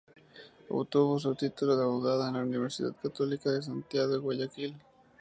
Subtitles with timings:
[0.71, 4.75] Obtuvo su título de abogada en la Universidad Católica de Santiago de Guayaquil.